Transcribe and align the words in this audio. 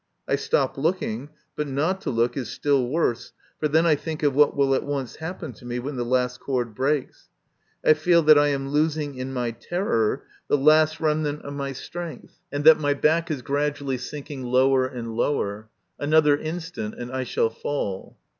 I 0.27 0.35
stop 0.35 0.79
looking, 0.79 1.29
but 1.55 1.67
not 1.67 2.01
to 2.01 2.09
look 2.09 2.35
is 2.35 2.49
still 2.49 2.87
worse, 2.87 3.33
for 3.59 3.67
then 3.67 3.85
I 3.85 3.93
think 3.93 4.23
of 4.23 4.33
what 4.33 4.57
will 4.57 4.73
at 4.73 4.83
once 4.83 5.17
happen 5.17 5.53
to 5.53 5.63
me 5.65 5.77
when 5.77 5.95
the 5.95 6.03
last 6.03 6.39
cord 6.39 6.73
breaks. 6.73 7.29
I 7.85 7.93
feel 7.93 8.23
that 8.23 8.35
I 8.35 8.47
am 8.47 8.69
losing 8.69 9.13
in 9.13 9.31
my 9.31 9.51
terror 9.51 10.23
the 10.47 10.57
last 10.57 10.99
remnant 10.99 11.43
of 11.43 11.53
MY 11.53 11.67
CONFESSION. 11.67 11.93
147 11.99 12.17
my 12.17 12.17
strength, 12.17 12.39
and 12.51 12.63
that 12.65 12.81
my 12.81 12.95
back 12.99 13.29
is 13.29 13.43
gradually 13.43 13.99
sinking 13.99 14.41
lower 14.41 14.87
and 14.87 15.15
lower. 15.15 15.69
Another 15.99 16.35
instant, 16.35 16.95
and 16.97 17.11
I 17.11 17.23
shall 17.23 17.51
fall. 17.51 18.17